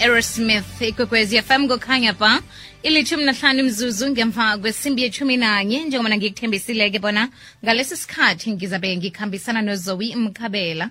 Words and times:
aerosmith 0.00 0.80
ikwekwezi 0.80 1.42
fm 1.42 1.68
kukhanya 1.68 2.12
ba 2.12 2.42
ilithumi 2.82 3.24
nahlanu 3.24 3.60
imzuzu 3.60 4.10
ngemva 4.10 4.58
kwesimbi 4.58 5.02
yethumi 5.02 5.36
nanye 5.36 5.84
njengoba 5.84 6.16
ngikuthembisile 6.16 6.98
bona 6.98 7.28
ngalesi 7.64 7.96
sikhathi 7.96 8.52
ngizabe 8.52 8.96
ngikhambisana 8.96 9.62
nozowi 9.62 10.14
mkhabela 10.16 10.90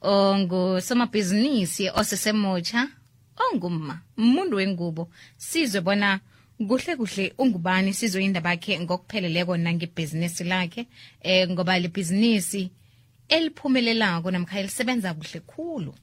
ongusomabhizinisi 0.00 1.90
osesemutsha 1.90 2.88
onguma 3.36 4.00
umuntu 4.18 4.56
wengubo. 4.56 5.08
Sizwe 5.36 5.80
bona 5.80 6.20
kuhle 6.68 6.96
kuhle 6.96 7.32
ungubani 7.38 7.92
sizwe 7.92 8.24
indaba 8.24 8.50
yakhe 8.50 8.80
ngokupheleleko 8.80 9.56
nangebhizinisi 9.56 10.44
lakhe 10.44 10.86
eh 11.22 11.50
ngoba 11.50 11.78
libhizinisi 11.78 12.70
eliphumelelako 13.28 14.30
namkha 14.30 14.60
elisebenza 14.60 15.14
kuhle 15.14 15.40
khulu 15.40 15.94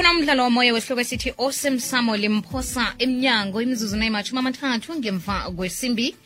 ukhona 0.00 0.18
umdlalo 0.18 0.42
womoya 0.44 0.72
wesihloko 0.72 1.00
esithi 1.00 1.30
osemsamo 1.36 2.16
limphosa 2.16 2.94
emnyango 2.98 3.60
imizuzu 3.60 3.96
nayimathumi 3.96 4.38
amathathu 4.38 4.96
ngemva 4.96 5.52
kwesimbi 5.56 6.16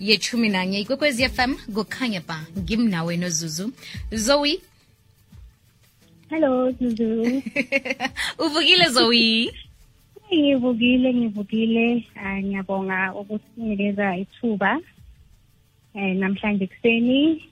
yechumi 0.00 0.48
nanye. 0.48 0.80
Ikwekwezi 0.80 1.28
fm 1.28 1.54
kukhanya 1.74 2.20
ba 2.20 2.44
ngimnawe 2.58 3.16
nozuzu. 3.16 3.72
Zoe? 4.12 4.60
Hello 6.28 6.72
Zuzu. 6.72 7.42
uvukile 8.44 8.88
zoe? 8.88 9.52
Ngivukile 10.34 11.14
ngivukile. 11.14 12.04
Ah, 12.16 12.42
ngiyabonga 12.42 13.14
ukuthi 13.14 13.48
ninikeza 13.56 14.16
ithuba 14.16 14.80
um 15.94 16.18
namhlanje 16.20 16.64
ekuseni. 16.64 17.48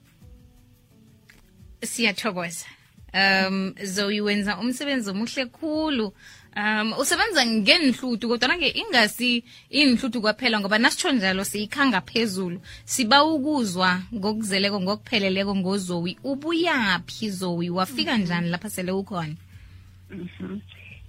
Siyathokoza 1.82 2.73
um 3.14 3.74
zoyiwenza 3.82 4.56
wenza 4.56 4.58
umsebenzi 4.58 5.10
omuhle 5.10 5.46
khulu. 5.46 6.12
Um 6.56 6.92
usebenza 6.98 7.46
ngenhluthu 7.46 8.28
kodwana-ke 8.28 8.68
ingasi 8.68 9.44
inhluthu 9.70 10.20
kwaphela 10.20 10.60
ngoba 10.60 10.78
nasitsho 10.78 11.12
njalo 11.12 11.44
siyikhanga 11.44 12.00
phezulu. 12.00 12.60
Siba 12.84 13.24
ukuzwa 13.24 14.02
ngokuzeleko 14.14 14.80
ngokupheleleko 14.80 15.56
ngozowi. 15.56 16.18
Ubuyaphi 16.24 17.30
zowi? 17.30 17.70
Wafika 17.70 18.16
njani 18.18 18.50
lapha 18.50 18.70
sele 18.70 18.92
ukhona? 18.92 19.34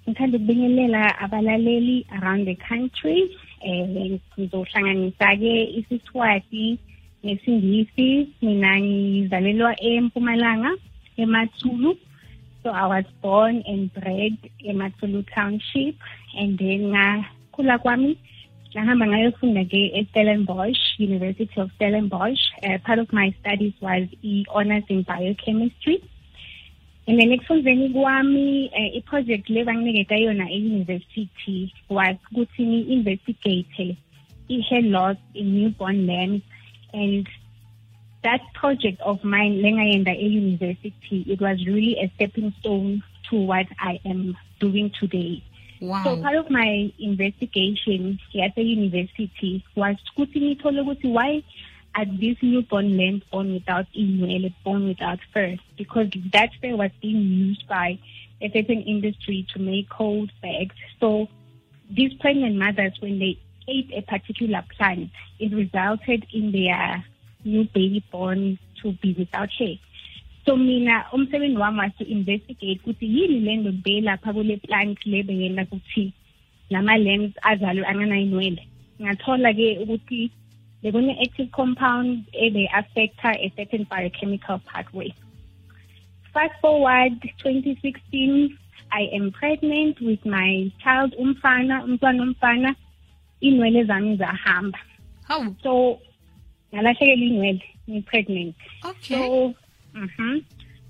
Ngithanda 0.07 0.37
ukubingelela 0.37 1.17
abalaleli 1.19 2.05
around 2.11 2.45
the 2.45 2.55
country. 2.55 3.29
Um 3.65 4.19
ngizohlanganisa 4.37 5.35
ke 5.37 5.63
isiswati 5.79 6.77
nesingisi. 7.23 8.29
Mina 8.41 8.79
ngizalelwa 8.79 9.81
eMpumalanga 9.81 10.71
eMathulu 11.17 11.97
so 12.63 12.71
I 12.71 12.87
was 12.87 13.05
born 13.21 13.63
and 13.67 13.93
bred 13.93 14.37
eMathulu 14.65 15.25
township 15.33 15.95
and 16.35 16.57
then 16.57 16.91
ngakhula 16.91 17.77
kwami 17.77 18.17
ngahamba 18.75 19.05
ngayofunda 19.07 19.63
ke 19.71 19.95
University 20.99 21.61
of 21.61 21.71
Stellenbosch. 21.77 22.43
Uh, 22.63 22.77
part 22.83 22.99
of 22.99 23.07
my 23.13 23.33
studies 23.39 23.73
was 23.79 24.03
e-honors 24.21 24.83
in 24.89 25.03
biochemistry. 25.03 26.03
And 27.07 27.19
then 27.19 27.29
ekufundeni 27.29 27.93
kwami 27.93 28.69
eh, 28.73 28.97
i-project 28.97 29.49
le 29.49 29.63
banginiketa 29.63 30.17
yona 30.17 30.49
e-university 30.49 31.71
was 31.87 32.17
ukuthi 32.33 32.65
ngi-investigate 32.65 33.97
i-hair 34.49 34.81
loss 34.81 35.17
in 35.35 35.53
newborn 35.53 36.07
lambs 36.07 36.41
and 36.93 37.29
that 38.25 38.41
project 38.53 38.99
of 39.01 39.23
mine 39.23 39.61
lengayenda 39.63 40.13
e-university 40.25 41.23
it 41.33 41.39
was 41.39 41.57
really 41.67 41.95
a 42.03 42.11
stepping 42.15 42.53
stone 42.59 43.03
to 43.29 43.35
what 43.51 43.67
I 43.79 43.99
am 44.05 44.35
doing 44.59 44.91
today. 44.99 45.43
wow 45.81 46.03
So 46.03 46.21
part 46.21 46.35
of 46.35 46.49
my 46.49 46.91
investigation 46.99 48.19
here 48.31 48.45
at 48.45 48.55
the 48.55 48.63
university 48.63 49.63
was 49.75 49.95
ukuthi 50.17 51.11
why 51.17 51.43
are 51.95 52.05
these 52.05 52.37
newborn 52.41 52.97
lambs 52.97 53.23
born 53.31 53.53
without 53.53 53.85
inwele, 53.97 54.53
born 54.63 54.87
without 54.87 55.19
fur? 55.33 55.55
Because 55.77 56.09
that 56.33 56.49
fur 56.61 56.75
was 56.75 56.91
being 57.01 57.21
used 57.21 57.67
by 57.67 57.97
a 58.41 58.49
certain 58.49 58.81
industry 58.81 59.47
to 59.53 59.59
make 59.59 59.89
coat 59.89 60.29
bags. 60.41 60.75
So 60.99 61.29
these 61.89 62.13
pregnant 62.15 62.57
mothers, 62.57 62.93
when 62.99 63.19
they 63.19 63.39
ate 63.67 63.91
a 63.95 64.01
particular 64.01 64.61
plant, 64.75 65.09
it 65.39 65.53
resulted 65.53 66.25
in 66.33 66.51
their 66.51 67.05
new 67.45 67.63
baby 67.73 68.03
born 68.11 68.57
to 68.81 68.91
be 69.01 69.15
without 69.17 69.49
hair. 69.51 69.77
So 70.45 70.55
mina 70.55 71.05
umsebenzi 71.13 71.57
wami 71.57 71.77
was 71.77 71.91
to 71.99 72.05
investigate 72.05 72.81
ukuthi 72.83 73.07
yini 73.15 73.39
le 73.39 73.55
nto 73.57 73.71
beyilapha 73.71 74.33
kule 74.33 74.57
plant 74.57 75.05
le 75.05 75.23
beyela 75.23 75.65
ukuthi 75.65 76.13
lama 76.69 76.97
lambs 76.97 77.33
azalwe 77.41 77.85
anganayinwele. 77.85 78.67
Ngathola 79.01 79.53
ke 79.53 79.79
ukuthi 79.83 80.31
bekune-active 80.83 81.51
compound 81.51 82.25
ebe-affecta 82.33 83.33
a 83.45 83.51
certain 83.57 83.87
biochemical 83.89 84.59
pathway. 84.59 85.13
Fast 86.33 86.53
forward 86.61 87.13
2016 87.43 88.57
i 88.91 89.09
am 89.17 89.31
pregnant 89.31 89.99
with 89.99 90.23
my 90.25 90.71
child 90.83 91.15
umfana 91.17 91.83
umntwana 91.83 92.23
umfana. 92.23 92.75
Inwele 93.41 93.83
zami 93.83 94.17
zahamba. 94.17 94.79
Hawu. 95.27 95.55
So 95.63 95.99
ngalahlekelwa 96.75 97.25
inwele 97.27 97.63
ngi-pregnant 97.89 98.55
okay. 98.83 99.15
So 99.15 99.53
mhm. 99.95 100.43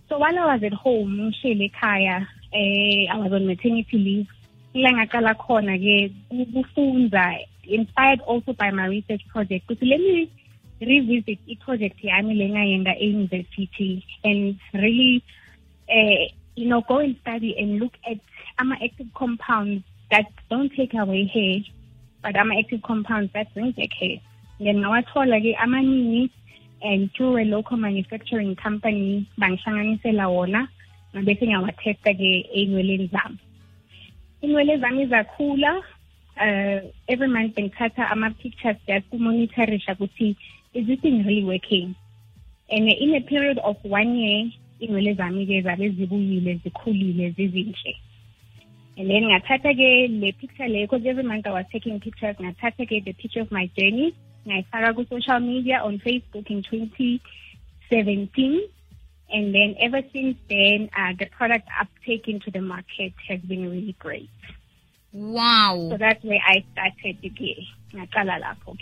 So 0.10 0.20
while 0.20 0.38
i 0.38 0.46
was 0.54 0.64
at 0.64 0.74
home 0.74 1.18
ngihlele 1.18 1.70
ekhaya 1.70 2.28
eh 2.54 3.06
i 3.10 3.18
was 3.18 3.32
on 3.32 3.46
maternity 3.46 3.98
leave. 3.98 4.28
Ila 4.74 4.90
ngaqala 4.92 5.34
khona 5.38 5.78
ke 5.78 6.12
ukufunda 6.30 7.40
inspired 7.64 8.22
also 8.22 8.54
by 8.54 8.70
my 8.72 8.86
research 8.86 9.26
project. 9.28 9.66
Ukuthi 9.66 9.90
let 9.90 10.00
me 10.00 10.30
revisit 10.82 11.40
i-project 11.48 12.04
yami 12.04 12.36
lengayenza 12.36 12.94
e-university 13.00 14.06
and 14.24 14.60
really 14.74 15.24
uh, 15.90 16.26
you 16.56 16.68
know 16.68 16.82
go 16.82 17.00
and 17.00 17.16
study 17.22 17.58
and 17.58 17.80
look 17.80 17.94
at 18.10 18.20
ama-active 18.60 19.08
compounds 19.16 19.84
that 20.12 20.28
don't 20.50 20.72
take 20.76 20.94
away 20.94 21.26
hair 21.26 21.64
but 22.22 22.36
ama-active 22.36 22.82
compounds 22.84 23.32
that 23.34 23.54
bring 23.54 23.72
back 23.72 23.94
hair 23.94 24.20
then 24.60 24.80
ngawathola 24.80 25.42
ke 25.42 25.52
amaningi 25.60 26.30
and 26.82 27.12
through 27.14 27.38
a 27.38 27.46
local 27.46 27.78
manufacturing 27.78 28.56
company 28.56 29.28
bangihlanganisela 29.38 30.28
wona 30.28 30.68
ngabese 31.16 31.48
ngiyawatesta 31.48 32.12
ke 32.14 32.32
ey'nweleni 32.56 33.08
zami. 33.08 33.40
Inwele 34.42 34.78
zami 34.78 35.08
zakhula 35.08 35.82
uh 36.38 36.80
every 37.08 37.28
month 37.28 37.56
bengithatha 37.56 38.12
ama-pictures 38.12 38.78
just 38.88 39.10
kumonitorisha 39.10 39.96
ukuthi 39.96 40.36
is 40.74 40.88
this 40.88 41.00
thing 41.00 41.24
really 41.26 41.44
working? 41.44 41.96
And 42.70 42.90
in 42.90 43.16
a 43.16 43.22
period 43.22 43.58
of 43.60 43.78
one 43.84 44.16
year 44.16 44.52
inwele 44.80 45.16
zami 45.16 45.48
ke 45.48 45.64
zabe 45.64 45.90
zibuyile 45.96 46.60
zikhulile 46.64 47.36
zizinhle. 47.36 47.96
And 48.98 49.10
then 49.10 49.24
ngathatha 49.24 49.72
ke 49.76 50.12
le 50.12 50.32
picture 50.32 50.68
leyo 50.68 50.88
because 50.88 51.06
every 51.06 51.24
month 51.24 51.48
i 51.48 51.52
was 51.52 51.66
taking 51.72 52.00
pictures 52.00 52.36
ngathatha 52.40 52.88
ke 52.88 53.04
the 53.04 53.14
picture 53.14 53.42
of 53.42 53.52
my 53.52 53.68
journey 53.78 54.16
ngayifaka 54.46 54.96
ku-social 54.96 55.40
media 55.42 55.82
on 55.82 56.00
facebook 56.00 56.50
in 56.50 56.62
2017 56.64 57.20
and 59.34 59.56
then 59.56 59.76
ever 59.80 60.02
since 60.14 60.38
then 60.50 60.90
uh, 60.96 61.14
the 61.18 61.26
product 61.26 61.68
uptake 61.80 62.28
into 62.28 62.52
the 62.52 62.62
market 62.62 63.14
has 63.28 63.40
been 63.42 63.70
really 63.70 63.96
great. 63.98 64.30
Wow. 65.14 65.88
So 65.90 65.98
that's 65.98 66.24
where 66.24 66.40
i 66.46 66.64
started 66.74 67.18
ke 67.24 67.66
ngaqala 67.96 68.42
lapho 68.44 68.76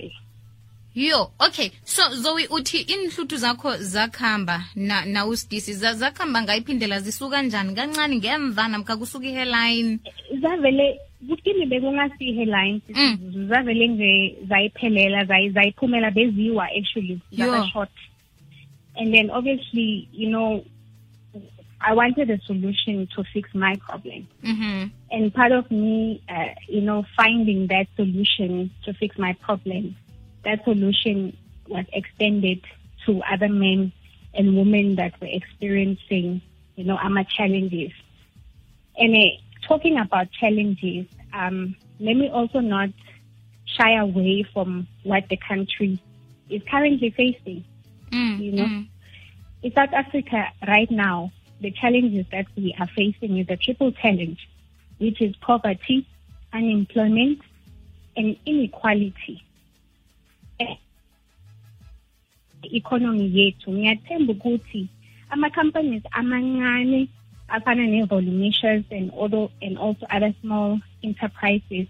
yo 0.96 1.31
okay. 1.40 1.72
So 1.84 2.02
zoe 2.16 2.48
uthi 2.48 2.78
inhluthu 2.81 3.38
zakho 3.38 3.78
zakhamba 3.78 4.63
na, 4.75 5.06
na 5.06 5.25
usidisi 5.25 5.74
za- 5.74 5.94
zakhamba 5.94 6.42
ngayiphindela 6.42 7.00
zisuka 7.00 7.42
njani? 7.42 7.75
Kancane 7.75 8.16
ngemva 8.16 8.68
namkha 8.68 8.98
kusuka 8.98 9.28
i-hairline 9.28 10.00
zavele 10.42 11.00
kutini 11.30 11.66
bekungasi-headline 11.66 12.81
Mm. 12.95 13.48
zavele 13.50 13.88
nje 13.88 14.36
zayiphelela 14.50 15.24
zayi- 15.25 15.51
zayiphumela 15.54 16.12
beziwa 16.12 16.68
actually 16.80 17.19
Yo. 17.31 17.45
zaba 17.45 17.68
short. 17.74 17.92
And 18.95 19.13
then 19.13 19.30
obviously 19.31 20.07
you 20.13 20.30
know 20.30 20.63
i 21.86 21.94
wanted 21.94 22.30
a 22.31 22.38
solution 22.48 23.07
to 23.07 23.24
fix 23.34 23.50
my 23.56 23.75
problem. 23.75 24.25
Mhm 24.44 24.90
and 25.12 25.31
part 25.34 25.51
of 25.51 25.69
me, 25.72 26.22
uh, 26.30 26.54
you 26.68 26.81
know, 26.81 27.06
finding 27.16 27.68
that 27.68 27.88
solution 27.95 28.69
to 28.84 28.94
fix 28.94 29.16
my 29.19 29.34
problem, 29.34 29.95
that 30.44 30.63
solution 30.63 31.36
was 31.68 31.86
extended 31.94 32.62
to 33.06 33.22
other 33.24 33.50
men 33.50 33.92
and 34.34 34.57
women 34.57 34.95
that 34.95 35.19
were 35.22 35.28
experiencing, 35.30 36.42
you 36.75 36.84
know, 36.84 36.98
AMA 36.98 37.25
challenges. 37.25 37.92
And 38.98 39.16
uh, 39.16 39.68
talking 39.68 39.98
about 39.98 40.31
challenges, 40.31 41.07
um, 41.34 41.75
let 42.00 42.16
me 42.16 42.30
also 42.30 42.60
not 42.60 42.90
shy 43.66 43.98
away 43.98 44.45
from 44.54 44.88
what 45.04 45.28
the 45.30 45.38
country 45.38 46.00
is 46.50 46.62
currently 46.69 47.10
facing. 47.12 47.63
Mm, 48.12 48.40
you 48.40 48.51
know. 48.51 48.66
mm. 48.66 48.88
In 49.63 49.74
South 49.74 49.94
Africa 49.94 50.51
right 50.68 50.92
now, 50.92 51.31
the 51.62 51.72
challenges 51.72 52.25
that 52.31 52.45
we 52.56 52.75
are 52.80 52.88
facing 52.88 53.38
is 53.38 53.48
a 53.50 53.56
triple 53.56 53.92
challenge, 53.94 54.48
which 54.98 55.22
is 55.22 55.36
poverty, 55.38 56.06
unemployment, 56.51 57.40
and 58.18 58.36
inequality. 58.45 59.42
Economy 62.71 63.31
yethu 63.38 63.71
ngiyathemba 63.71 64.33
ukuthi 64.33 64.88
ama-companies 65.30 66.04
amancane 66.12 67.07
afana 67.48 67.88
ne-volumicious 67.88 68.83
and 68.92 69.12
also, 69.12 69.51
and 69.62 69.77
also 69.77 70.06
other 70.10 70.33
small 70.42 70.80
enterprises 71.04 71.88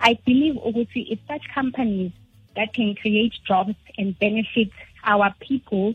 i 0.00 0.14
believe 0.26 0.54
ukuthi 0.56 1.06
it's 1.10 1.22
such 1.28 1.42
companies 1.54 2.12
that 2.54 2.72
can 2.72 2.94
create 2.94 3.32
jobs 3.46 3.74
and 3.98 4.18
benefit 4.18 4.70
our 5.04 5.32
people 5.40 5.94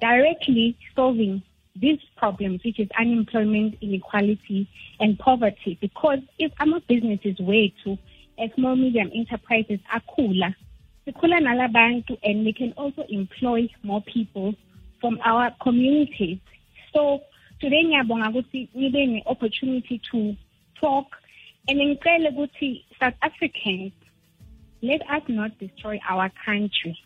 directly 0.00 0.76
solving 0.96 1.42
these 1.76 1.98
problems, 2.16 2.62
which 2.64 2.78
is 2.78 2.88
unemployment, 2.98 3.76
inequality, 3.80 4.68
and 5.00 5.18
poverty. 5.18 5.76
Because 5.80 6.20
if 6.38 6.52
our 6.60 6.80
businesses 6.80 7.38
way 7.38 7.74
to 7.84 7.98
small 8.54 8.76
medium 8.76 9.10
enterprises 9.14 9.80
akhula, 9.92 10.54
sikhula 11.06 11.40
nalabantu, 11.40 12.18
and 12.22 12.44
we 12.44 12.52
can 12.52 12.72
also 12.76 13.02
employ 13.08 13.68
more 13.82 14.02
people 14.02 14.54
from 15.00 15.18
our 15.24 15.50
communities. 15.62 16.38
So 16.92 17.20
today 17.60 17.84
ngiyabonga 17.84 18.30
ukuthi 18.30 18.68
ngibe 18.76 19.06
ne-opportunity 19.06 20.00
to 20.10 20.36
talk 20.80 21.06
and 21.68 21.78
ngicele 21.80 22.30
ukuthi 22.30 22.84
South 23.00 23.14
Africans 23.22 23.92
let 24.82 25.00
us 25.10 25.22
not 25.28 25.58
destroy 25.58 25.98
our 26.08 26.30
country 26.44 26.98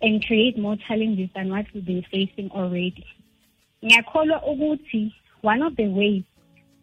and 0.00 0.24
create 0.24 0.58
more 0.58 0.76
challenges 0.76 1.28
than 1.34 1.50
what 1.50 1.66
we've 1.74 1.84
been 1.84 2.04
facing 2.10 2.50
already. 2.50 3.06
Ngiyakholwa 3.82 4.42
ukuthi 4.42 5.12
one 5.42 5.62
of 5.62 5.76
the 5.76 5.88
ways 5.88 6.24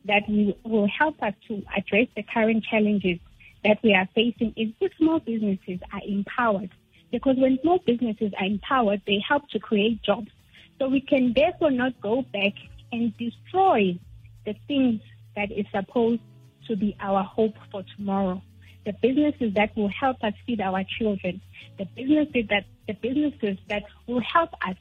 that 0.06 0.24
we 0.30 0.56
will 0.64 0.88
help 0.88 1.22
us 1.24 1.34
to 1.48 1.62
address 1.76 2.08
the 2.16 2.24
current 2.24 2.64
challenges 2.64 3.20
that 3.64 3.80
we 3.84 3.94
are 3.94 4.08
facing 4.14 4.54
is 4.56 4.70
if 4.80 4.92
small 4.98 5.20
businesses 5.20 5.80
are 5.92 6.02
empowered. 6.06 6.70
Because 7.12 7.36
when 7.38 7.60
small 7.62 7.80
businesses 7.86 8.34
are 8.40 8.46
empowered, 8.46 9.02
they 9.06 9.22
help 9.28 9.48
to 9.50 9.60
create 9.60 10.02
jobs. 10.02 10.32
So 10.80 10.90
we 10.90 11.02
can 11.02 11.34
therefore 11.36 11.72
not 11.72 12.00
go 12.02 12.24
back 12.34 12.54
and 12.92 13.16
destroy 13.18 14.00
the 14.46 14.56
things 14.68 15.02
that 15.36 15.52
is 15.52 15.66
supposed 15.72 16.22
to 16.68 16.76
be 16.76 16.96
our 17.00 17.24
hope 17.24 17.56
for 17.72 17.84
tomorrow. 17.96 18.42
The 18.86 18.94
businesses 19.02 19.54
that 19.56 19.76
will 19.78 19.90
help 19.90 20.18
us 20.24 20.34
feed 20.46 20.60
our 20.60 20.84
children, 21.00 21.42
the 21.78 21.86
businesses 21.86 22.46
that 22.50 22.66
the 22.88 22.94
businesses 22.94 23.58
that 23.70 23.84
will 24.08 24.22
help 24.22 24.50
us 24.68 24.76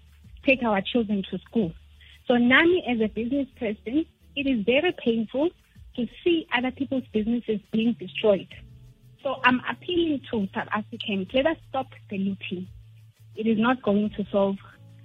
take 0.44 0.62
our 0.62 0.80
children 0.80 1.22
to 1.30 1.38
school. 1.38 1.72
So 2.26 2.34
Nami 2.34 2.84
as 2.88 3.00
a 3.00 3.08
business 3.08 3.46
person, 3.58 4.06
it 4.34 4.46
is 4.46 4.64
very 4.64 4.92
painful 5.04 5.50
to 5.96 6.06
see 6.24 6.46
other 6.56 6.70
people's 6.70 7.04
businesses 7.12 7.60
being 7.70 7.94
destroyed. 7.98 8.48
So 9.22 9.36
I'm 9.44 9.60
appealing 9.70 10.20
to 10.30 10.48
South 10.52 10.68
Africans, 10.72 11.28
let 11.32 11.46
us 11.46 11.56
stop 11.68 11.86
the 12.10 12.18
looting. 12.18 12.66
It 13.36 13.46
is 13.46 13.58
not 13.58 13.80
going 13.82 14.10
to 14.10 14.26
solve 14.30 14.56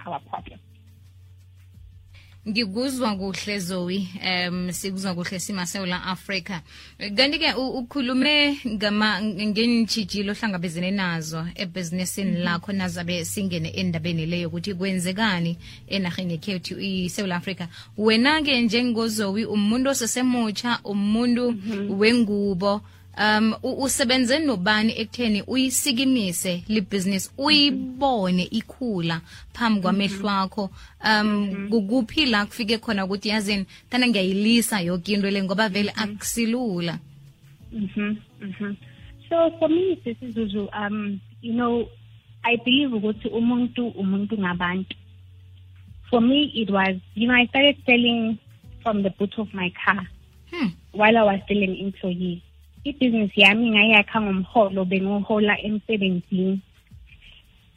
our 0.06 0.20
problem. 0.30 0.60
ngikuzwa 2.48 3.16
kuhle 3.16 3.60
zowi 3.60 4.08
um 4.26 4.72
sikuzwa 4.72 5.16
kuhle 5.16 5.40
simasewula 5.40 6.04
africa 6.04 6.60
kanti-ke 7.16 7.54
ukhulume 7.54 8.60
ngama 8.68 9.22
ngenitshijilo 9.22 10.32
ohlangabezene 10.32 10.92
nazo 10.92 11.48
ebhizinisini 11.56 12.38
lakho 12.38 12.72
nazabe 12.72 13.26
singene 13.26 13.70
endabeni 13.70 14.26
leyo 14.26 14.48
ukuthi 14.48 14.74
kwenzekani 14.74 15.58
enarheni 15.88 16.34
yekhethu 16.34 16.80
isewula 16.80 17.36
africa 17.36 17.68
wena-ke 17.98 18.62
njengozowi 18.62 19.46
umuntu 19.46 19.90
osesemutsha 19.90 20.80
umuntu 20.84 21.56
wengubo 22.00 22.82
um 23.20 23.56
usebenze 23.64 24.40
nobani 24.40 24.94
ekutheni 25.02 25.44
uyisikimise 25.48 26.64
libhizinisi 26.68 27.32
uyibone 27.38 28.44
ikhula 28.44 29.22
phambi 29.54 29.82
kwamehlo 29.82 30.30
akho 30.30 30.70
um 31.06 31.68
kukuphi 31.70 32.26
la 32.26 32.46
kufike 32.46 32.78
khona 32.78 33.06
ukuthi 33.06 33.30
yazini 33.30 33.66
thana 33.90 34.08
ngiyayilisa 34.08 34.82
yonke 34.82 35.14
into 35.14 35.30
le 35.30 35.44
ngoba 35.44 35.70
vele 35.70 35.92
akusilula 35.96 37.00
mhm 37.72 38.16
mhm 38.42 38.76
So 39.30 39.52
for 39.60 39.68
me, 39.68 40.02
this 40.06 40.16
is 40.22 40.36
Zuzu, 40.36 40.70
um, 40.74 41.20
you 41.42 41.54
know, 41.54 41.90
I 42.44 42.56
believe 42.64 42.92
ukuthi 42.92 43.28
umuntu 43.28 43.88
umuntu 43.88 44.38
ngabantu. 44.38 44.96
For 46.10 46.22
me, 46.22 46.52
it 46.56 46.70
was, 46.70 46.96
you 47.14 47.28
know, 47.28 47.34
I 47.34 47.48
started 47.48 47.76
selling 47.86 48.40
from 48.82 49.04
the 49.04 49.10
boot 49.10 49.38
of 49.38 49.54
my 49.54 49.74
car 49.84 50.08
hmm. 50.52 50.68
while 50.94 51.18
I 51.18 51.24
was 51.24 51.42
still 51.44 51.62
an 51.62 51.76
employee. 51.76 52.42
Ibhizinisi 52.90 53.42
yami 53.42 53.66
ngayakha 53.72 54.22
ngomholo 54.22 54.82
bengihola 54.86 55.54
emsebenzini. 55.68 56.62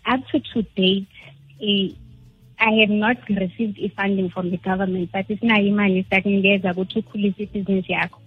Up 0.06 0.20
to 0.28 0.38
to 0.40 0.62
date, 0.76 1.14
eh, 1.60 1.92
I 2.58 2.70
have 2.80 2.90
not 2.90 3.18
received 3.28 3.78
a 3.78 3.88
funding 3.96 4.30
from 4.30 4.50
the 4.50 4.56
government, 4.58 5.10
but 5.12 5.26
it's 5.28 5.42
not 5.42 5.60
imali 5.60 6.06
sakunikeza 6.10 6.72
ukuthi 6.72 6.98
ukhulise 6.98 7.42
ibhizinisi 7.42 7.92
yakho. 7.92 8.18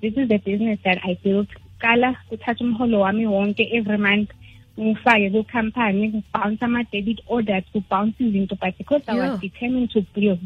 This 0.00 0.14
is 0.16 0.28
the 0.28 0.38
business 0.38 0.78
that 0.84 0.98
I 1.04 1.18
built. 1.22 1.48
Qala 1.80 2.16
kuthatha 2.30 2.64
umholo 2.64 3.00
wami 3.00 3.26
wonke 3.26 3.72
every 3.72 3.98
month 3.98 4.30
ngifake 4.78 5.30
ku-company 5.30 6.08
ngibounce 6.08 6.64
ama-debit 6.64 7.20
orders 7.26 7.64
kubounce 7.72 8.18
izinto 8.18 8.58
but 8.58 8.76
because 8.76 9.02
I 9.06 9.14
was 9.14 9.40
determined 9.40 9.90
to 9.90 10.00
build 10.14 10.40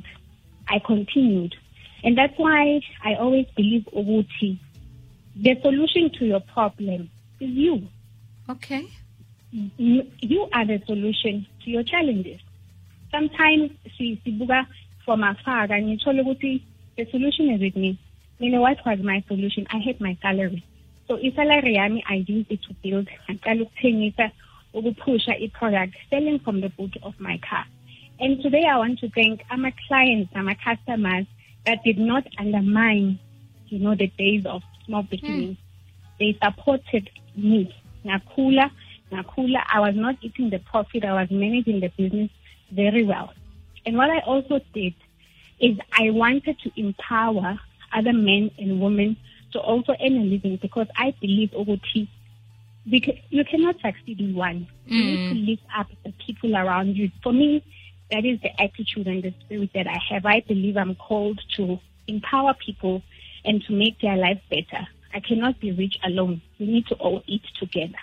I 0.69 0.79
continued 0.79 1.57
and 2.05 2.17
that's 2.17 2.37
why 2.37 2.81
I 3.03 3.15
always 3.15 3.47
believe 3.57 3.85
ukuthi 3.93 4.59
the 5.41 5.59
solution 5.63 6.11
to 6.19 6.27
your 6.27 6.41
problem 6.41 7.11
is 7.41 7.51
you 7.51 7.89
okay 8.49 8.87
you, 9.51 10.07
you 10.21 10.49
are 10.53 10.67
the 10.67 10.83
solution 10.87 11.47
to 11.65 11.71
your 11.71 11.83
challenges. 11.83 12.41
Sometimes 13.11 13.71
si- 13.97 14.21
sibuka 14.25 14.67
from 15.05 15.23
afar 15.25 15.73
and 15.73 15.91
you 15.91 15.97
ngithole 15.97 16.21
ukuthi 16.23 16.63
the 16.97 17.07
solution 17.11 17.51
is 17.51 17.61
with 17.61 17.77
me. 17.77 17.99
You 18.39 18.51
know 18.51 18.61
what 18.61 18.85
was 18.85 18.99
my 19.01 19.25
solution? 19.27 19.67
I 19.71 19.79
had 19.79 20.01
my 20.01 20.17
salary. 20.21 20.65
So 21.07 21.17
isalary 21.17 21.77
yami 21.77 22.03
I 22.07 22.25
used 22.27 22.51
it 22.51 22.63
to 22.65 22.75
build 22.83 23.09
ngaqala 23.29 23.67
ukuthengisa 23.67 24.31
ukuphusha 24.75 25.41
i-product 25.43 25.95
selling 26.11 26.39
from 26.41 26.61
the 26.61 26.69
boot 26.69 26.97
of 27.03 27.19
my 27.19 27.39
car. 27.39 27.65
And 28.21 28.43
today 28.43 28.65
I 28.65 28.77
want 28.79 28.99
to 28.99 29.09
thank 29.09 29.45
my 29.57 29.73
clients 29.87 30.31
and 30.35 30.45
my 30.45 30.55
customers 30.55 31.27
that 31.65 31.85
did 31.85 31.99
not 31.99 32.27
undermine, 32.39 33.19
you 33.69 33.79
know, 33.79 33.95
the 33.95 34.09
days 34.09 34.45
of 34.45 34.63
small 34.89 35.03
hmm. 35.03 35.09
beginnings. 35.09 35.59
They 36.19 36.37
supported 36.43 37.09
me. 37.37 37.73
Nakula, 38.05 38.71
Nakula, 39.13 39.63
I 39.73 39.81
was 39.81 39.95
not 39.95 40.17
eating 40.21 40.51
the 40.51 40.59
profit. 40.59 41.05
I 41.05 41.13
was 41.13 41.31
managing 41.31 41.81
the 41.81 41.89
business 41.97 42.31
very 42.73 43.05
well. 43.05 43.33
And 43.87 43.97
what 43.97 44.11
I 44.11 44.19
also 44.21 44.61
did 44.75 44.95
is 45.61 45.79
I 45.93 46.11
wanted 46.11 46.59
to 46.61 46.71
empower 46.77 47.59
other 47.95 48.13
men 48.13 48.51
and 48.59 48.81
women 48.81 49.17
to 49.53 49.61
also 49.61 49.93
earn 49.93 50.17
a 50.17 50.25
living 50.25 50.59
because 50.61 50.89
I 50.97 51.15
believe 51.21 51.51
Oguti, 51.51 52.09
because 52.89 53.17
you 53.31 53.45
cannot 53.45 53.77
succeed 53.81 54.21
in 54.21 54.35
one. 54.35 54.67
You 54.87 55.05
need 55.05 55.29
hmm. 55.29 55.35
to 55.35 55.41
lift 55.51 55.63
up 55.77 55.87
the 56.05 56.13
people 56.25 56.57
around 56.57 56.97
you. 56.97 57.11
For 57.23 57.33
me, 57.33 57.63
that 58.11 58.25
is 58.25 58.41
the 58.41 58.61
attitude 58.61 59.07
and 59.07 59.23
the 59.23 59.35
spirit 59.41 59.71
that 59.75 59.87
I 59.87 59.99
have. 60.11 60.27
I 60.27 60.41
believe 60.41 60.77
I'm 60.77 60.95
called 60.95 61.41
to 61.57 61.79
empower 62.07 62.55
people 62.55 63.03
and 63.45 63.63
to 63.65 63.73
make 63.73 64.01
their 64.01 64.17
life 64.17 64.41
better. 64.51 64.87
I 65.15 65.21
cannot 65.21 65.59
be 65.61 65.73
rich 65.73 65.97
alone. 66.05 66.41
We 66.59 66.67
need 66.67 66.87
to 66.89 66.95
all 66.97 67.23
eat 67.27 67.43
together. 67.59 67.99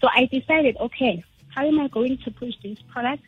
So 0.00 0.08
I 0.14 0.26
decided, 0.26 0.76
okay, 0.78 1.24
how 1.54 1.66
am 1.66 1.80
I 1.80 1.88
going 1.88 2.18
to 2.24 2.30
push 2.30 2.54
this 2.62 2.78
product? 2.92 3.22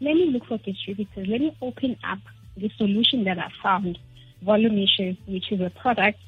Let 0.00 0.14
me 0.14 0.26
look 0.26 0.46
for 0.46 0.58
distributors. 0.58 1.26
Let 1.28 1.40
me 1.40 1.56
open 1.62 1.96
up 2.04 2.18
the 2.56 2.70
solution 2.76 3.24
that 3.24 3.38
I 3.38 3.48
found, 3.62 3.98
Volumicious, 4.44 5.16
which 5.26 5.52
is 5.52 5.60
a 5.60 5.70
product 5.70 6.18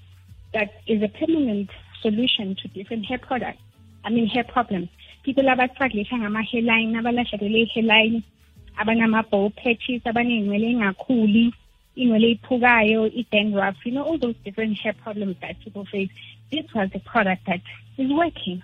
that 0.53 0.71
is 0.87 1.03
a 1.03 1.09
permanent 1.09 1.71
solution 2.01 2.55
to 2.63 2.69
different 2.69 3.07
hair 3.07 3.19
products. 3.19 3.59
I 4.05 4.11
mean, 4.11 4.27
hair 4.27 4.45
problems. 4.45 4.89
People 5.25 5.45
abastruglisha 5.45 6.17
ngama-hairline, 6.19 6.95
abalahlekelwe 6.95 7.63
i-hairline, 7.63 8.23
abanama-bow 8.79 9.51
patches, 9.57 10.03
abaney'nwele 10.05 10.77
inwele 11.97 12.39
iphukayo, 12.39 13.11
i-dandruff, 13.15 13.77
you 13.85 13.93
know, 13.93 14.03
all 14.03 14.19
those 14.19 14.37
different 14.45 14.79
hair 14.79 14.93
problems 14.93 15.37
that 15.41 15.59
people 15.61 15.85
face. 15.87 16.11
This 16.51 16.67
was 16.75 16.91
a 16.95 16.99
product 17.01 17.47
that 17.47 17.61
is 17.99 18.11
working. 18.11 18.63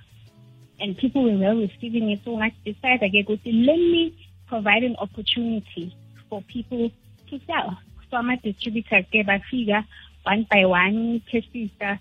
And 0.80 0.96
people 0.96 1.24
were 1.24 1.38
well 1.38 1.56
receiving 1.56 2.10
it. 2.10 2.20
So 2.24 2.40
I 2.40 2.52
decided, 2.64 3.12
good, 3.26 3.40
let 3.44 3.76
me 3.76 4.28
provide 4.46 4.82
an 4.82 4.96
opportunity 4.96 5.94
for 6.28 6.42
people 6.42 6.90
to 7.28 7.40
sell. 7.46 7.78
So 8.10 8.16
I'm 8.16 8.30
a 8.30 8.36
distributor, 8.36 9.02
gave 9.12 9.28
a 9.28 9.40
figure 9.50 9.84
one 10.24 10.46
by 10.50 10.64
one, 10.66 11.22
testista, 11.32 11.98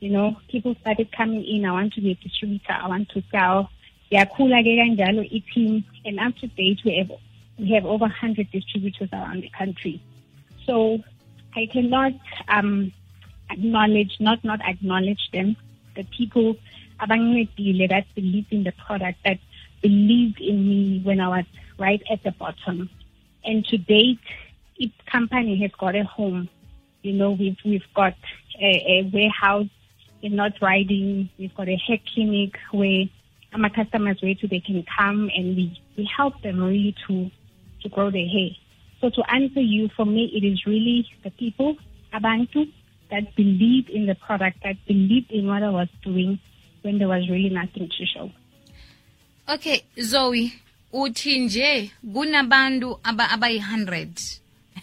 you 0.00 0.10
know, 0.10 0.36
people 0.48 0.74
started 0.80 1.10
coming 1.12 1.44
in. 1.44 1.64
I 1.64 1.72
want 1.72 1.92
to 1.94 2.00
be 2.00 2.12
a 2.12 2.14
distributor. 2.14 2.72
I 2.72 2.88
want 2.88 3.08
to 3.10 3.22
sell. 3.30 3.70
yakhula 4.10 4.62
ke 4.64 4.72
kanjalo 4.80 5.22
i-team 5.38 5.84
and 6.04 6.18
up 6.18 6.34
to 6.40 6.46
date 6.58 6.80
we 6.84 6.96
have 6.96 7.10
we 7.58 7.68
have 7.72 7.84
over 7.84 8.08
100 8.08 8.50
distributors 8.50 9.10
around 9.12 9.42
the 9.42 9.50
country 9.50 10.00
so 10.68 10.76
i 11.56 11.66
cannot 11.72 12.12
um 12.56 12.92
acknowledge 13.50 14.16
not 14.20 14.42
not 14.50 14.60
acknowledge 14.72 15.24
them 15.32 15.56
the 15.96 16.04
people 16.16 16.48
abangincedile 17.00 17.88
that 17.94 18.06
believed 18.14 18.52
in 18.52 18.64
the 18.68 18.74
product 18.86 19.18
that 19.24 19.38
believed 19.82 20.40
in 20.40 20.68
me 20.68 21.00
when 21.04 21.20
i 21.20 21.28
was 21.36 21.46
right 21.78 22.02
at 22.12 22.22
the 22.24 22.32
bottom 22.42 22.88
and 23.44 23.64
to 23.64 23.78
date 23.78 24.28
each 24.76 24.98
company 25.06 25.56
has 25.62 25.72
got 25.84 25.96
a 25.96 26.04
home 26.04 26.48
you 27.02 27.12
know 27.12 27.30
we've 27.32 27.58
we've 27.64 27.90
got 27.94 28.14
a, 28.60 28.70
a 28.94 29.10
warehouse 29.12 29.68
in 30.22 30.36
North 30.36 30.60
Riding. 30.60 31.28
We've 31.38 31.54
got 31.54 31.68
a 31.68 31.76
hair 31.76 31.98
clinic 32.12 32.58
where 32.72 33.04
my 33.56 33.68
customers 33.68 34.18
where 34.20 34.34
to 34.34 34.48
they 34.48 34.60
can 34.60 34.84
come 34.96 35.30
and 35.34 35.56
we, 35.56 35.80
we 35.96 36.10
help 36.14 36.40
them 36.42 36.62
really 36.62 36.94
to 37.06 37.30
to 37.82 37.88
grow 37.88 38.10
their 38.10 38.26
hair. 38.26 38.50
So 39.00 39.10
to 39.10 39.22
answer 39.30 39.60
you, 39.60 39.88
for 39.96 40.04
me, 40.04 40.30
it 40.34 40.44
is 40.44 40.66
really 40.66 41.06
the 41.22 41.30
people, 41.30 41.76
Abantu, 42.12 42.72
that 43.10 43.34
believed 43.36 43.90
in 43.90 44.06
the 44.06 44.14
product, 44.14 44.58
that 44.64 44.76
believed 44.86 45.30
in 45.30 45.46
what 45.46 45.62
I 45.62 45.70
was 45.70 45.88
doing 46.02 46.38
when 46.82 46.98
there 46.98 47.08
was 47.08 47.28
really 47.28 47.50
nothing 47.50 47.88
to 47.88 48.06
show. 48.06 48.30
Okay, 49.48 49.82
Zoe, 50.00 50.52
uthi 50.92 51.38
nje 51.38 51.90
kunabantu 52.12 53.00
aba 53.02 53.30
abayi-100 53.30 54.40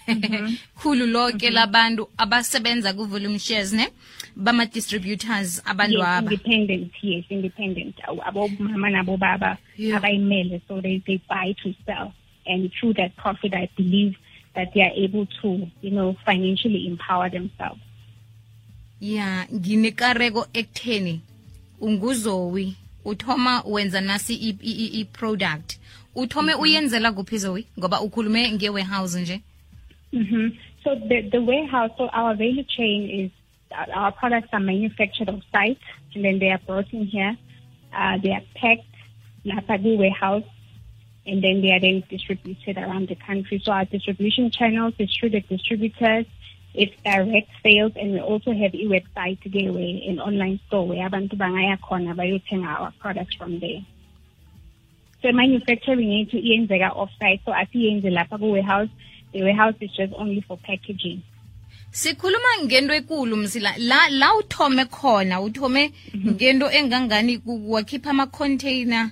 mm-hmm. 0.07 0.55
khulu 0.79 1.05
lonke 1.07 1.45
mm-hmm. 1.45 1.55
labantu 1.55 2.10
abasebenza 2.17 2.93
ku-volume 2.93 3.39
shares 3.39 3.74
ne 3.74 3.88
bama-distributors 4.36 5.62
abantu 5.65 5.98
yes, 5.98 6.07
aba 6.07 6.31
independent, 6.31 6.91
yes, 7.01 7.25
independent. 7.29 7.95
Abomama 8.25 8.89
nabobaba 8.89 9.57
abayimele, 9.77 10.62
so 10.67 10.81
they, 10.81 11.01
they 11.07 11.22
buy 11.29 11.55
to 11.63 11.74
sell. 11.86 12.13
And 12.46 12.72
through 12.80 12.94
that 12.94 13.16
profit, 13.16 13.54
I 13.54 13.70
believe 13.75 14.16
that 14.56 14.74
they 14.74 14.82
are 14.82 14.92
able 14.96 15.25
to, 15.42 15.68
you 15.82 15.92
know, 15.92 16.16
financially 16.25 16.88
empower 16.88 17.30
themselves. 17.30 17.82
ya 19.02 19.46
nginekareko 19.54 20.48
ekutheni 20.54 21.22
unguzowi 21.82 22.75
uthoma 23.06 23.64
wenza 23.66 24.02
nasi 24.02 24.36
i-product. 24.36 25.80
Uthome 26.16 26.54
uyenzela 26.54 27.12
kuphi 27.12 27.38
zowi 27.38 27.66
ngoba 27.80 28.02
ukhulume 28.02 28.52
nge-warehouse 28.52 29.22
nje. 29.22 29.42
Hmm 30.12 30.50
So 30.86 30.94
the, 30.94 31.28
the 31.32 31.42
warehouse, 31.42 31.90
so 31.98 32.10
our 32.14 32.36
value 32.36 32.64
chain 32.64 33.10
is 33.10 33.32
uh, 33.75 33.92
our 33.92 34.12
products 34.12 34.50
are 34.54 34.60
manufactured 34.60 35.28
on 35.30 35.42
site 35.52 35.80
and 36.14 36.24
then 36.24 36.38
they 36.38 36.50
are 36.50 36.60
brought 36.60 36.94
in 36.94 37.08
here. 37.08 37.36
Uh, 37.92 38.20
they 38.22 38.32
are 38.32 38.44
packed. 38.54 38.86
Lapha 39.44 39.82
the 39.82 39.96
warehouse 39.98 40.44
and 41.25 41.44
then 41.44 41.62
they 41.62 41.72
are 41.72 41.79
then 41.79 42.03
distributed 42.10 42.77
around 42.77 43.08
the 43.08 43.15
country. 43.15 43.62
So 43.63 43.72
our 43.72 43.86
distribution 43.86 44.51
channels 44.51 44.94
is 45.00 45.10
through 45.17 45.32
the 45.32 45.41
distributors, 45.41 46.25
it's 46.74 46.96
direct 47.03 47.50
sales, 47.63 47.94
and 47.96 48.13
we 48.13 48.20
also 48.20 48.51
have 48.51 48.74
a 48.74 48.86
website 48.86 49.39
gateway, 49.51 50.05
an 50.08 50.20
online 50.20 50.60
store 50.67 50.88
where 50.88 51.10
abantu 51.10 51.36
bangaya 51.38 51.79
khona 51.79 52.15
bayothenga 52.15 52.67
our 52.67 52.94
products 53.00 53.36
from 53.36 53.60
there. 53.60 53.82
So 55.22 55.32
manufacturing 55.32 56.10
yethu 56.10 56.38
iyenzeka 56.38 56.96
off-site, 56.96 57.41
so 57.46 57.51
asiyenze 57.51 58.10
lapha 58.12 58.38
ku-warehouse. 58.38 58.89
The 59.32 59.44
warehouse 59.44 59.75
is 59.82 59.91
just 59.91 60.13
only 60.13 60.41
for 60.41 60.58
packaging. 60.58 61.24
sikhuluma 61.91 62.48
ngento 62.63 62.94
ekulu 62.94 63.38
msila 63.38 63.77
la 63.77 64.10
la 64.10 64.36
uthome 64.36 64.86
khona 64.86 65.41
uthome 65.41 65.91
ngento 66.25 66.72
engangani 66.72 67.41
wakhipha 67.46 68.10
ama-container 68.10 69.12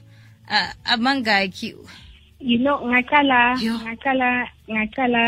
uh, 0.50 0.91
amangakhi 0.91 1.75
You 2.43 2.59
know, 2.59 2.77
ngaqala, 2.79 3.55
ngaqala, 3.55 4.47
ngaqala, 4.67 5.23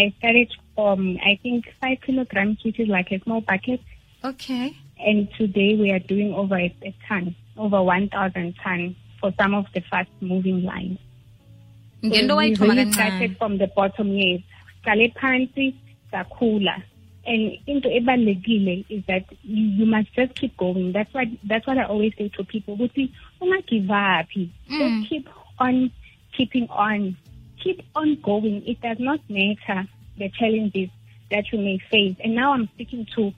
I 0.00 0.14
started 0.18 0.54
from, 0.76 1.18
I 1.26 1.40
think, 1.42 1.64
five 1.80 1.98
kilograms, 2.06 2.62
which 2.64 2.78
is 2.78 2.86
like 2.86 3.10
a 3.10 3.18
small 3.24 3.40
bucket. 3.40 3.80
okay 4.24 4.76
And 5.04 5.28
today 5.36 5.74
we 5.74 5.90
are 5.90 5.98
doing 5.98 6.34
over 6.34 6.56
a, 6.56 6.72
a 6.84 6.94
ton, 7.08 7.34
over 7.56 7.82
1,000 7.82 8.54
ton 8.62 8.94
for 9.20 9.32
some 9.40 9.54
of 9.54 9.66
the 9.74 9.80
fast 9.90 10.10
moving 10.20 10.62
lines. 10.62 10.98
ngento 12.02 12.28
So 12.28 12.36
wayithoma 12.36 12.76
really 12.76 12.92
started 12.92 13.36
from 13.36 13.58
the 13.58 13.66
bottom, 13.66 14.14
yes. 14.14 14.40
Sale 14.84 15.10
phansi, 15.20 15.74
sakhula. 16.12 16.82
And 17.26 17.58
into 17.66 17.88
ebalekile 17.88 18.86
is 18.88 19.02
that 19.08 19.24
you, 19.42 19.66
you 19.66 19.86
must 19.86 20.12
just 20.14 20.36
keep 20.36 20.56
going. 20.56 20.92
That's 20.92 21.12
what 21.12 21.26
that's 21.44 21.66
what 21.66 21.76
I 21.76 21.84
always 21.84 22.14
say 22.16 22.28
to 22.28 22.44
people. 22.44 22.76
Ukuthi 22.76 23.12
unga 23.42 23.66
give 23.66 23.90
up. 23.90 24.26
Mm. 24.30 24.50
Just 24.68 25.10
keep 25.10 25.28
on 25.58 25.90
keeping 26.36 26.68
on. 26.70 27.16
Keep 27.62 27.82
on 27.94 28.20
going. 28.22 28.66
It 28.66 28.80
does 28.80 28.98
not 29.00 29.20
matter 29.28 29.88
the 30.16 30.28
challenges 30.30 30.90
that 31.30 31.52
you 31.52 31.58
may 31.58 31.78
face. 31.90 32.16
And 32.22 32.34
now 32.34 32.52
I'm 32.52 32.68
speaking 32.74 33.06
to 33.16 33.32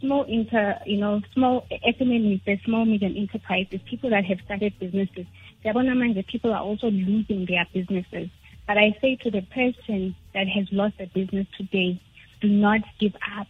small 0.00 0.24
inter, 0.24 0.78
you 0.86 0.98
know, 0.98 1.20
small 1.34 1.66
SMEs, 1.70 2.44
the 2.44 2.58
small 2.64 2.84
medium 2.84 3.14
enterprises, 3.16 3.80
people 3.84 4.10
that 4.10 4.24
have 4.24 4.38
started 4.44 4.72
businesses. 4.78 5.26
Manje 5.64 6.26
people 6.26 6.52
are 6.52 6.62
also 6.62 6.90
losing 6.90 7.46
their 7.46 7.66
businesses. 7.72 8.30
But 8.66 8.78
I 8.78 8.96
say 9.00 9.16
to 9.16 9.30
the 9.30 9.42
person 9.42 10.14
that 10.34 10.46
has 10.48 10.66
lost 10.72 10.94
a 11.00 11.06
business 11.06 11.46
today, 11.56 12.00
do 12.40 12.48
not 12.48 12.80
give 12.98 13.14
up. 13.38 13.48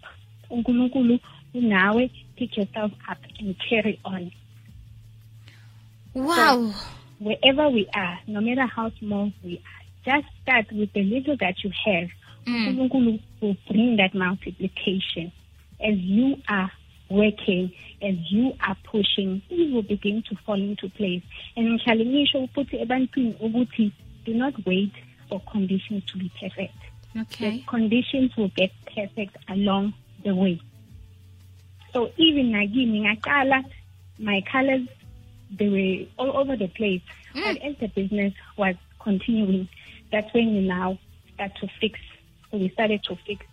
unawe, 0.51 2.11
pick 2.37 2.57
yourself 2.57 2.93
up 3.09 3.19
and 3.39 3.55
carry 3.69 4.01
on. 4.05 4.33
wow 6.15 6.73
Wherever 7.19 7.69
we 7.69 7.89
are, 7.95 8.19
no 8.27 8.41
matter 8.41 8.67
how 8.67 8.91
small 8.99 9.33
we 9.43 9.57
are, 9.57 9.79
just 10.05 10.27
start 10.43 10.67
with 10.73 10.93
the 10.93 11.03
little 11.03 11.37
that 11.39 11.63
you 11.65 11.71
have. 11.85 12.09
Mm. 12.47 13.21
will 13.41 13.57
bring 13.69 13.97
that 13.97 14.15
multiplication. 14.15 15.33
As 15.81 15.99
you 15.99 16.37
are 16.49 16.71
working, 17.11 17.73
as 18.03 18.15
you 18.31 18.53
are 18.67 18.77
pushing, 18.85 19.43
things 19.49 19.73
will 19.73 19.83
begin 19.83 20.23
to 20.29 20.37
fall 20.47 20.61
into 20.61 20.89
place. 20.91 21.23
And 21.57 21.79
ngihlale 21.81 22.05
ngisho 22.07 22.49
ukuthi 22.49 22.81
ebantwini 22.81 23.35
ukuthi 23.41 23.93
do 24.25 24.35
not 24.35 24.55
wait 24.67 24.93
for 25.29 25.41
conditions 25.41 26.05
to 26.07 26.19
be 26.19 26.31
perfect. 26.41 26.75
okay 27.19 27.51
The 27.51 27.63
conditions 27.67 28.37
will 28.37 28.49
get 28.49 28.71
perfect 28.95 29.37
along 29.49 29.95
the 30.25 30.35
way. 30.35 30.61
So 31.93 32.11
even 32.17 32.53
ngaqala, 32.53 33.65
my 34.19 34.43
colors 34.51 34.89
they 35.51 35.69
were 35.69 36.07
all 36.19 36.37
over 36.37 36.57
the 36.57 36.69
place. 36.69 37.03
Mm. 37.35 37.45
But 37.45 37.63
as 37.63 37.77
the 37.79 37.89
business 37.89 38.35
was 38.57 38.75
continuing, 39.01 39.69
that's 40.13 40.33
when 40.35 40.55
we 40.55 40.61
now 40.67 40.99
start 41.35 41.53
to 41.61 41.69
fix. 41.81 41.99
So 42.51 42.59
we 42.59 42.71
started 42.71 43.03
to 43.05 43.17
fix, 43.27 43.45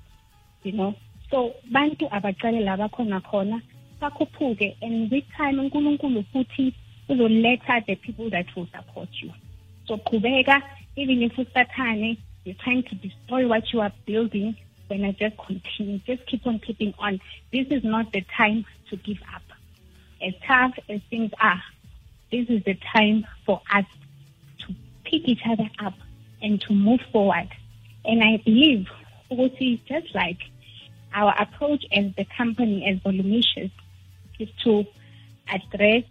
you 0.63 0.71
know. 0.71 0.95
So 1.31 1.55
bantu 1.71 2.07
abaqale 2.09 2.61
laba 2.63 2.89
khona 2.89 3.21
khona 3.21 3.61
bakhuphuke 4.01 4.75
and 4.81 5.11
with 5.11 5.25
time 5.37 5.57
uNkulunkulu 5.57 6.25
futhi 6.33 6.73
uzoletha 7.09 7.85
the 7.85 7.95
people 7.95 8.29
that 8.29 8.45
will 8.55 8.67
support 8.75 9.09
you. 9.21 9.31
So 9.87 9.97
qhubeka 9.97 10.61
even 10.95 11.23
if 11.23 11.33
usathane 11.33 12.17
you're 12.43 12.55
trying 12.55 12.83
to 12.83 12.95
destroy 12.95 13.47
what 13.47 13.73
you 13.73 13.81
are 13.81 13.91
building 14.05 14.55
then 14.87 15.03
I 15.03 15.11
just 15.11 15.35
continue 15.37 15.99
just 15.99 16.25
keep 16.27 16.45
on 16.45 16.59
keeping 16.59 16.93
on 16.99 17.19
this 17.51 17.67
is 17.69 17.83
not 17.83 18.11
the 18.11 18.21
time 18.37 18.65
to 18.89 18.97
give 18.97 19.17
up 19.33 19.41
as 20.21 20.33
tough 20.47 20.73
as 20.89 21.01
things 21.09 21.31
are 21.41 21.61
this 22.31 22.47
is 22.49 22.63
the 22.63 22.77
time 22.93 23.25
for 23.45 23.61
us 23.73 23.85
to 24.59 24.75
pick 25.03 25.27
each 25.27 25.41
other 25.49 25.69
up 25.79 25.93
and 26.41 26.59
to 26.61 26.73
move 26.73 26.99
forward. 27.11 27.49
And 28.03 28.23
I 28.23 28.37
believe 28.43 28.87
ukuthi 29.31 29.81
just 29.87 30.13
like 30.13 30.39
our 31.13 31.33
approach 31.39 31.85
as 31.91 32.13
the 32.17 32.25
company 32.37 32.85
as 32.85 32.99
Volumicious 32.99 33.71
is 34.39 34.49
to 34.63 34.85
address 35.47 36.03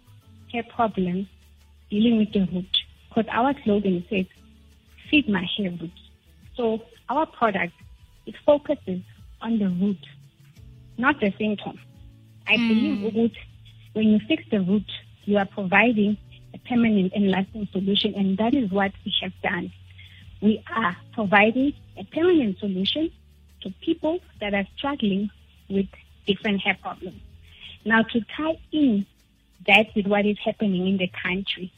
hair 0.51 0.63
problems 0.63 1.27
dealing 1.89 2.17
with 2.17 2.33
the 2.33 2.47
root. 2.51 2.77
Because 3.09 3.29
our 3.31 3.53
slogan 3.63 4.03
says 4.09 4.25
feed 5.09 5.29
my 5.29 5.45
hair 5.57 5.71
root 5.71 5.91
so 6.57 6.81
our 7.09 7.25
product 7.25 7.73
it 8.25 8.35
focuses 8.45 9.01
on 9.41 9.59
the 9.59 9.69
root 9.69 9.99
not 10.97 11.19
the 11.19 11.31
symptom. 11.37 11.79
I 12.47 12.57
Mm. 12.57 12.67
believe 12.67 13.31
when 13.93 14.07
you 14.09 14.19
fix 14.27 14.43
the 14.49 14.61
root 14.61 14.89
you 15.25 15.37
are 15.37 15.45
providing 15.45 16.17
a 16.53 16.57
permanent 16.59 17.11
and 17.13 17.31
lasting 17.31 17.67
solution 17.71 18.13
and 18.15 18.37
that 18.37 18.53
is 18.53 18.71
what 18.71 18.91
we 19.03 19.13
have 19.21 19.33
done 19.41 19.71
we 20.41 20.63
are 20.73 20.95
providing 21.13 21.73
a 21.97 22.03
permanent 22.03 22.59
solution 22.59 23.11
to 23.61 23.73
people 23.81 24.19
that 24.39 24.53
are 24.53 24.67
struggling 24.77 25.29
with 25.69 25.87
different 26.27 26.61
hair 26.61 26.77
problems. 26.81 27.19
Now, 27.83 28.03
to 28.03 28.21
tie 28.37 28.59
in 28.71 29.05
that 29.65 29.87
with 29.95 30.07
what 30.07 30.25
is 30.25 30.37
happening 30.43 30.87
in 30.87 30.97
the 30.97 31.09
country, 31.23 31.71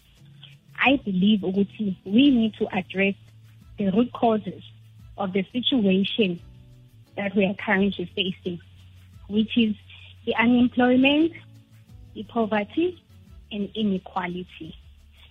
I 0.77 0.97
believe 0.97 1.41
Uguti, 1.41 1.95
we 2.05 2.29
need 2.29 2.55
to 2.55 2.67
address 2.75 3.15
the 3.77 3.89
root 3.91 4.11
causes 4.13 4.63
of 5.17 5.33
the 5.33 5.45
situation 5.53 6.39
that 7.15 7.35
we 7.35 7.45
are 7.45 7.55
currently 7.55 8.11
facing, 8.15 8.59
which 9.29 9.57
is 9.57 9.75
the 10.25 10.35
unemployment, 10.35 11.33
the 12.13 12.23
poverty, 12.23 13.01
and 13.51 13.69
inequality. 13.75 14.75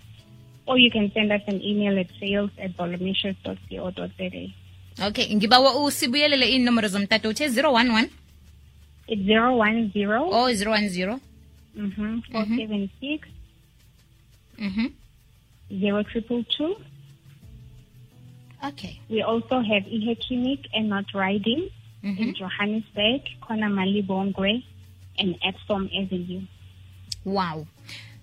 Or 0.67 0.77
you 0.79 0.89
can 0.91 1.11
send 1.13 1.31
us 1.31 1.41
an 1.47 1.61
email 1.61 1.99
at 1.99 2.07
sales 2.19 2.49
at 2.59 2.71
volumicious.co.za. 2.75 4.49
okay 5.07 5.35
ngibawa 5.35 5.83
usibuyelele 5.83 6.49
inomboro 6.51 6.87
zomtata 6.87 7.29
uthe 7.29 7.47
011 7.47 8.09
It's 9.07 9.21
010 9.21 9.91
oh 10.31 10.49
010 10.49 11.19
mm-hmm, 11.75 12.19
476 12.31 13.27
mhm 15.71 16.03
0222. 16.05 16.75
okay 18.63 18.99
We 19.09 19.21
also 19.21 19.61
have 19.61 19.83
Ihe 19.87 20.15
Clinic 20.19 20.67
and 20.73 20.89
North 20.89 21.13
Riding 21.13 21.69
in 22.03 22.33
Johannesburg, 22.35 23.21
Kona 23.41 23.67
Malibongwe, 23.67 24.63
and 25.17 25.35
Epsom 25.43 25.89
Avenue. 25.95 26.41
wow 27.25 27.65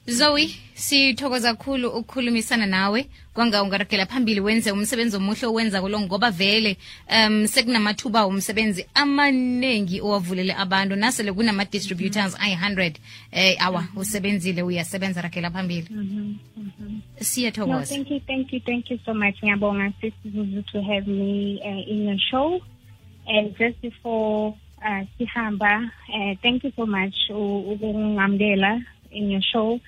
zoe 0.06 0.50
sithokoza 0.75 1.54
kakhulu 1.54 1.88
ukukhulumisana 1.88 2.66
nawe. 2.66 3.06
Kwanga 3.35 3.62
ungarakela 3.62 4.06
phambili 4.06 4.40
wenze 4.40 4.73
umsebenzi 4.73 5.16
omuhle 5.16 5.47
owenza 5.47 5.80
kulo 5.80 6.00
ngoba 6.00 6.30
vele 6.30 6.76
um 7.09 7.47
sekunamathuba 7.47 8.25
omsebenzi 8.25 8.87
amaningi 8.94 10.00
owavulele 10.00 10.52
abantu. 10.54 10.97
Nasele 10.97 11.32
kunama-distributors 11.32 12.37
ayi-100 12.40 12.92
eh 13.32 13.56
awa 13.66 13.85
usebenzile 13.97 14.62
uyasebenza 14.62 15.23
rakela 15.23 15.50
phambili. 15.50 15.87
No, 15.90 16.35
siyathokoza. 17.21 17.94
Thank 17.94 18.11
you, 18.11 18.21
thank 18.21 18.52
you, 18.52 18.61
thank 18.61 18.90
you 18.90 18.99
so 19.04 19.14
much, 19.14 19.37
ngiyabonga 19.42 19.92
Sis 20.00 20.12
Zuzu, 20.26 20.62
to 20.73 20.82
have 20.82 21.06
me 21.06 21.61
uh, 21.64 21.90
in 21.92 22.04
your 22.09 22.18
show. 22.30 22.61
And 23.26 23.56
just 23.56 23.80
before 23.80 24.54
uh, 24.85 25.04
Sihamba, 25.18 25.85
uh, 26.12 26.35
thank 26.42 26.64
you 26.64 26.73
so 26.76 26.85
much, 26.87 27.14
U- 27.30 27.64
Ugungamdela, 27.73 28.82
in 29.13 29.31
your 29.31 29.43
show. 29.43 29.81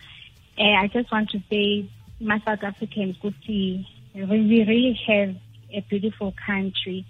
Uh, 0.59 0.63
I 0.63 0.89
just 0.89 1.11
want 1.11 1.31
to 1.31 1.41
say, 1.51 1.89
my 2.21 2.41
South 2.45 2.63
Africans, 2.63 3.17
we 3.49 3.87
really 4.15 4.99
have 5.07 5.35
a 5.73 5.81
beautiful 5.89 6.33
country 6.47 7.05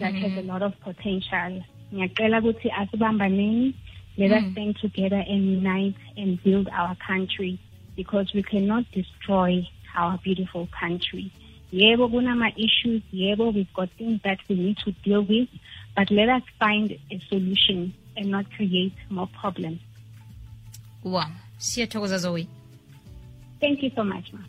that 0.00 0.14
has 0.14 0.32
a 0.38 0.42
lot 0.42 0.62
of 0.62 0.78
potential. 0.80 1.62
Ngiyacela 1.92 2.40
ukuthi 2.40 2.70
asibambaneni, 2.70 3.74
let 4.16 4.32
us 4.32 4.44
stand 4.52 4.76
together 4.80 5.22
and 5.28 5.44
unite 5.44 5.94
and 6.16 6.42
build 6.42 6.68
our 6.72 6.96
country 7.06 7.58
because 7.94 8.32
we 8.34 8.42
cannot 8.42 8.84
destroy 8.92 9.68
our 9.94 10.18
beautiful 10.18 10.68
country. 10.80 11.30
Yebo 11.72 12.08
kunama 12.08 12.52
issues, 12.56 13.02
yebo 13.12 13.54
we've 13.54 13.72
got 13.74 13.90
things 13.98 14.20
that 14.24 14.38
we 14.48 14.56
need 14.56 14.78
to 14.78 14.92
deal 15.04 15.22
with, 15.22 15.48
but 15.94 16.10
let 16.10 16.28
us 16.28 16.42
find 16.58 16.96
a 17.10 17.20
solution 17.28 17.92
and 18.16 18.30
not 18.30 18.50
create 18.52 18.94
more 19.10 19.28
problems. 19.38 19.80
Wow 21.06 21.30
siyathokoza 21.58 22.18
zoe 22.18 22.46
Thank 23.60 23.82
you 23.82 23.90
so 23.96 24.04
much, 24.04 24.32
ma. 24.32 24.40